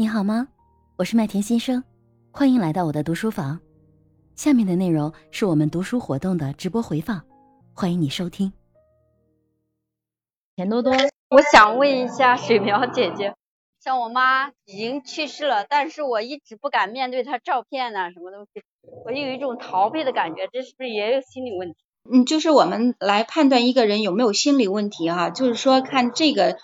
[0.00, 0.48] 你好吗？
[0.96, 1.84] 我是麦田新生，
[2.30, 3.60] 欢迎来到我的读书房。
[4.34, 7.22] 下面的内容是我们读书活动的直播回放，
[7.74, 8.50] 欢迎你收听。
[10.56, 10.94] 钱多多，
[11.28, 13.34] 我想问一下水苗姐姐，
[13.78, 18.62] 像我妈已经去世了，但是我一直不敢面对她照片呐，什么东西，
[19.04, 21.76] 我就有一种逃避的感觉，这是不是也有心理问题？
[22.10, 26.56] 嗯，就是我们来判断一个人有没有心理问题哈，就是说看这个。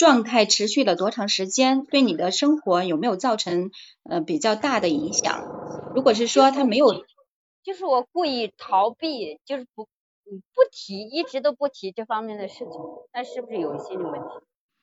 [0.00, 1.84] 状态持续了多长时间？
[1.84, 3.70] 对你的生活有没有造成
[4.08, 5.44] 呃比较大的影响？
[5.94, 7.04] 如果是说他没有，
[7.62, 12.70] 就是我故意逃避，就是不不提，一直都不提这方面的事情，
[13.12, 14.28] 那是不是有心理问题？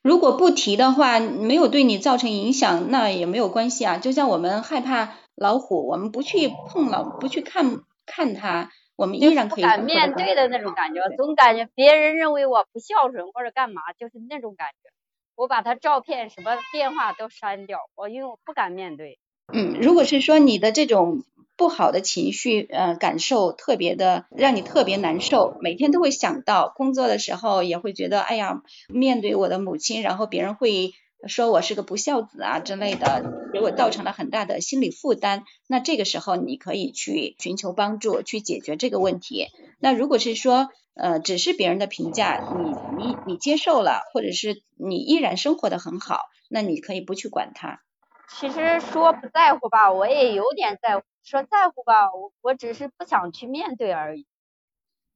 [0.03, 3.97] 如果不提的话，没有对你造成影响，那也没有关系啊。
[3.97, 9.63] 就像我们害怕老虎，我们不去碰老，不去看看它，我们依然可以。
[9.63, 14.89] 敢面对的那种感觉，总感觉别人认为我不孝顺或者干嘛，就是那种感觉。
[15.37, 19.19] 我把他照片、什么电话都删掉，我因为我不敢面对。
[19.53, 21.23] 嗯，如果是说你的这种
[21.55, 30.93] 不好的情绪，呃，感受特别的让你特别难受，每天都会想到，工作的时候也会觉得，哎呀，面对我的母亲，然后别人会
[31.27, 35.43] 说我是个不孝子啊之类的，给我造成了很大的心理负担。
[35.67, 39.47] 那这个时候你可以去寻求帮助，去解决这个问题。
[39.79, 47.81] 那如果是说，呃，只是别人的评价，你你你接受了，或者是你依然生活的很好，那你可以不去管他。
[48.29, 54.25] 其实说不在乎吧，我也有点在乎；说在乎吧，我我只是不想去面对而已。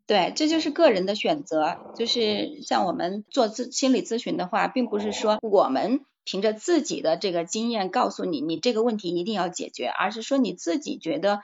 [0.08, 1.78] 对，这就是个人的选择。
[1.96, 11.42] 就是像我们做咨心理咨询的话，并不是说我们凭着自己的这个经验告诉你，你这个问题一定要解决，而是说你自己觉得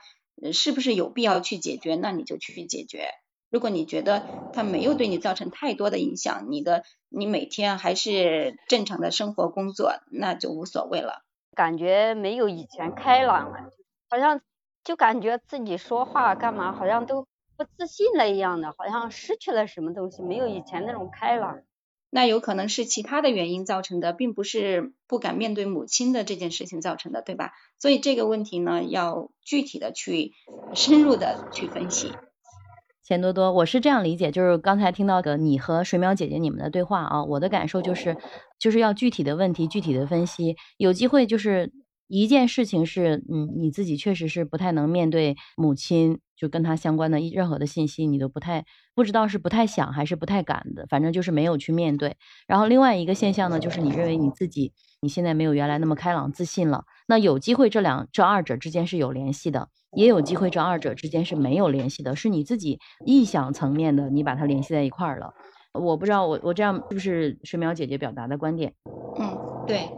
[0.52, 3.08] 是不是有必要去解决，那你就去解决。
[3.50, 11.24] 如果你觉得他没有对你造成太多的影响，你的你每天还是正常的生活工作，那就无所谓了。
[11.56, 13.70] 感觉没有以前开朗了，
[14.10, 14.42] 好像
[14.84, 17.26] 就感觉自己说话干嘛好像都
[17.58, 21.58] 不自信了一样的，好像失去了什么东西，没有以前那种开朗。
[22.08, 27.52] 那有可能是其他的原因造成的，并不是不敢面对母亲的这件事情造成的，对吧？
[27.80, 30.32] 所以这个问题呢，要具体的去
[30.72, 32.12] 深入的去分析。
[33.02, 38.16] 钱多多，我是这样理解，就是刚才听到的你和水淼姐姐你们的对话啊，我的感受就是，
[38.58, 40.56] 就是要具体的问题具体的分析。
[40.76, 41.72] 有机会就是
[42.08, 48.64] 一件事情是，嗯，你自己确实是不太能面对母亲，就跟她相关的任何的信息，你都不太
[48.94, 52.16] 不知道是不太想还是不太敢的，反正就是没有去面对。
[52.46, 59.68] 然后另外一个现象呢，就是你认为你自己你现在没有原来那么开朗自信了，那有机会这两这二者之间是有联系的。
[59.96, 65.32] 也有机会，这二者之间是没有联系的，是你自己臆想层面的，你把它联系在一块儿了。
[65.72, 68.74] 我不知道，我我这样是不是水淼姐姐表达的观点？
[69.18, 69.88] 嗯，对，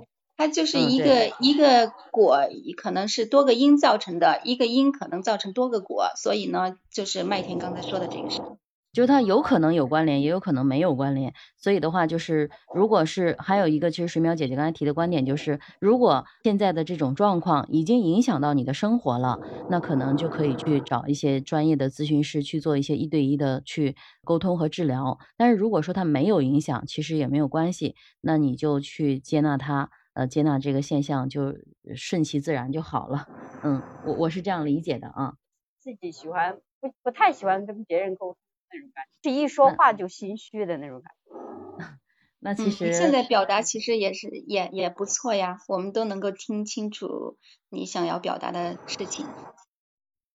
[0.41, 2.39] 它就是一个一个果，
[2.75, 8.41] 可能是多个因造成的，一个因可能造成多个果，所以呢，就是麦田刚才说的这个事。
[8.91, 11.35] 就是它有可能有关联，也有可能没有关联。
[11.59, 25.19] 所以的话，就是如果是还有一个，其实水淼姐姐刚才提的观点就是，如果现在的这种状况已经影响到你的生活了，那可能就可以去找一些专业的咨询师去做一些一对一的去沟通和治疗。
[25.37, 31.55] 但是如果说它没有影响，其实也没有关系，那你就去接纳它，呃，接纳这个现象，就
[31.95, 33.29] 顺其自然就好了。
[33.63, 35.35] 嗯，我我是这样理解的啊。
[35.81, 38.37] 自己喜欢不不太喜欢跟别人沟通。
[38.73, 41.31] 那种感觉，是一说话就心虚的那种感觉。
[42.41, 47.37] 那其实现在表达其实也是也也不错呀，我们都能够听清楚
[47.69, 49.27] 你想要表达的事情，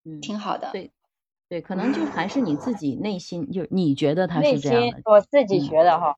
[0.05, 0.71] 嗯，挺好的。
[0.71, 0.91] 对，
[1.49, 5.01] 对，可能就还是你自己内心，就你觉得他是这样的。
[5.05, 6.15] 我自己觉得哈。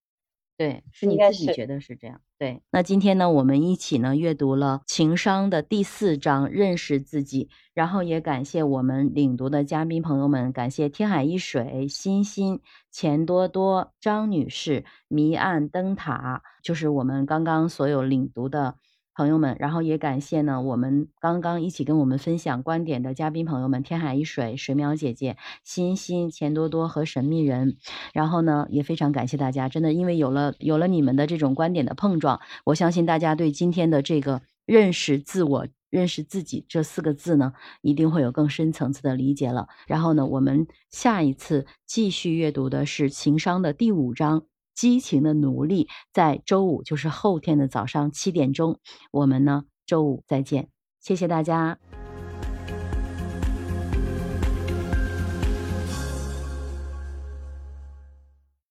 [0.57, 2.19] 对，是你自己觉得是这样。
[2.39, 7.49] 对，那今天呢，我们一起呢阅读了情商的第四章，认识自己。
[7.75, 12.59] 然后也感谢我们领读的嘉宾朋友们，感谢天海一水、欣欣、
[12.91, 18.77] 钱多多、张女士、迷岸灯塔，就是我们刚刚所有领读的。
[19.17, 27.77] 朋友们，然后也感谢呢，我们刚刚一起跟我们分享观点的嘉宾朋友们，天海一水、水淼姐姐、欣欣、钱多多和神秘人。
[28.13, 39.67] 然后呢，也非常感谢大家，真的，因为有了有了你们的这种观点的碰撞，我相信大家对今天的这个认识自我、认识自己这四个字呢，一定会有更深层次的理解了。
[39.87, 44.43] 然后呢，我们下一次继续阅读的是情商的第五章。
[44.77, 48.79] 激情的努力，在周五，就是后天的早上七点钟，
[49.11, 50.69] 我们呢周五再见，
[51.01, 51.79] 谢谢大家。